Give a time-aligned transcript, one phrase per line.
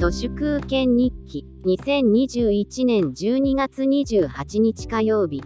[0.00, 5.42] 都市空権日記2021年12月28日火曜日。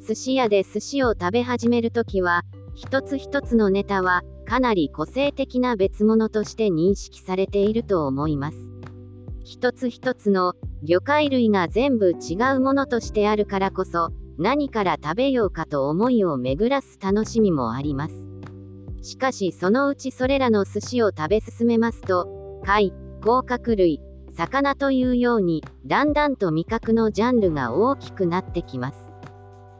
[0.00, 2.44] 寿司屋で寿司を食べ始めるときは
[2.74, 8.56] 一つ一つのネタはかなり個性的な別物として認識されていると思います。
[9.44, 14.08] 一つ一つの魚介類が全部違うものとしてあるからこそ
[14.38, 18.14] 何から食べようかと思いを巡らす楽しみもあります。
[19.02, 22.94] しかしそのうちそれらの寿司を食べ進めますと貝
[23.24, 24.02] 甲殻類
[24.36, 29.10] 魚というようにだんだんと味覚のジャンルが大きくなってきます。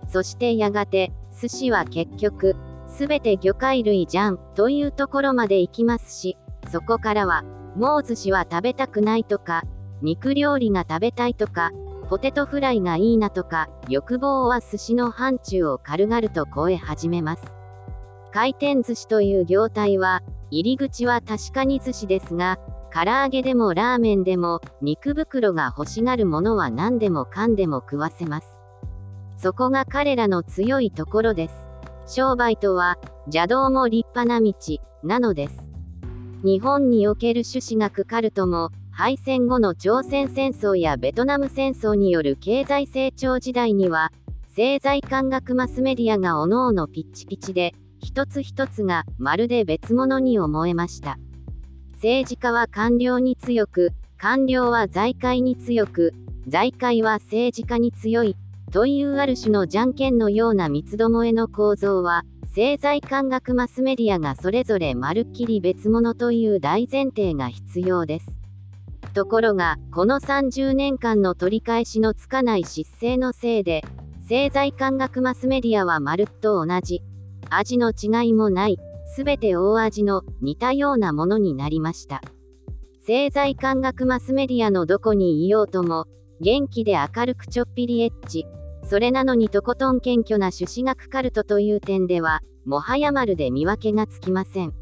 [0.08, 6.38] そしてやがて寿司は結局全て魚介類じゃんというところまで行きますし
[6.70, 7.42] そこからは
[7.76, 9.64] もう寿司は食べたくないとか
[10.00, 11.72] 肉料理が食べたいとか
[12.08, 17.42] ポテトフライがいいなとか欲望は寿司の範疇を軽々と超え始めます。
[18.32, 22.58] 回転寿司という業態は入り口は確かに寿司ですが
[22.94, 28.46] 唐揚げでもラーメンでも肉袋が欲しがるものは何でもかんでも食わせます。
[29.36, 31.54] そこが彼らの強いところです。
[32.06, 34.54] 商売とは邪道も立派な道
[35.02, 35.68] なのです。
[36.44, 44.12] 日本における種子学カルトも敗戦後の朝鮮戦争やベトナム戦争による経済成長時代には
[44.50, 51.18] 政財官学マスメディアがおのおのピッチピチで一つ一つがまるで別物に思えました。
[52.04, 56.12] 政治家は官僚に強く官僚は財界に強く
[56.46, 58.36] 財界は政治家に強い
[58.70, 68.38] というある種のじゃんけんのような三つどもえの構造は政財官学マスメディアがそれぞれまるっきり別物という大前提が必要です
[69.14, 73.82] ところが、この30年間の取り返しのつかない失勢のせいで、
[74.22, 77.00] 政財官学マスメディアはまるっと同じ。
[77.48, 82.22] 味の違いもない、すべて大味の似たようなものになりました。
[83.00, 86.06] 政財官学マスメディアのどこにいようとも、
[86.40, 88.46] 元気で明るくちょっぴりエッチ。
[88.84, 94.72] それなのにとことん謙虚な朱子学カルトという点では、もはやまるで見分けがつきません。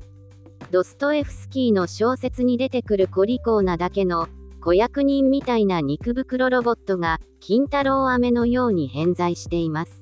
[0.71, 4.29] ドストエフスキーの小説に出てくるコリコなだけの
[4.61, 10.02] 子役人みたいな肉袋ロボットが金太郎飴のように偏在しています。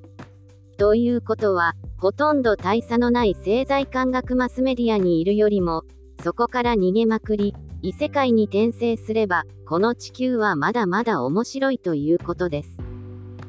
[0.80, 5.82] ということは、ほとんど大差のない政財官学マスメディアにいるよりも、
[6.24, 12.78] そこから逃げまくり、異世界に転生すれば、この地球はまだまだ面白いということです。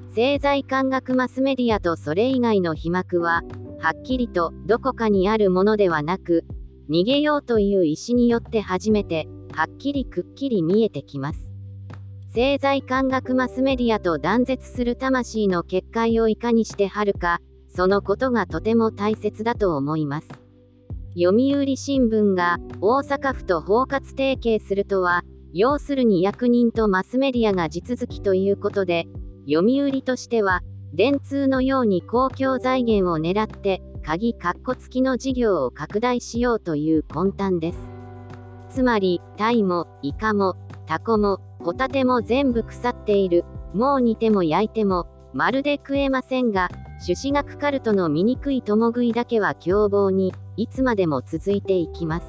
[0.09, 3.43] 政財官学マスメディアとそれ以外の被膜は、
[3.79, 6.43] はっきりとどこかにあるものではなく、
[6.89, 11.50] 逃げようという意思によって初めて、はっきりくっきり見えてきます。
[12.33, 20.29] 政財官学マスメディアと断絶する魂の結界をいかにしてはるか、そのことがとても大切だと思います。
[21.13, 29.07] 読売新聞が大阪府と包括提携するとは、要するに役人とマスメディアが地続きということで、
[29.45, 30.61] 読売としては、
[30.93, 37.79] 電通のように公共財源を狙って鍵カッコ付きの事業を拡大しようという魂胆です。
[38.69, 40.55] つまり、タイも、イカも、
[40.87, 43.45] タコも、ホタテも全部腐っている。
[43.73, 46.69] もう煮ても焼いても、まるで食えませんが、
[47.03, 52.25] 種子がかかるとの醜い共食いだけは凶暴に、いつまでも続いていきます。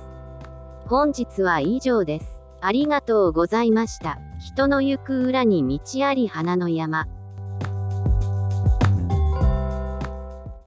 [0.87, 2.43] 本日は以上です。
[2.61, 4.19] ありがとうございました。
[4.39, 7.07] 人の行く裏に道あり花の山。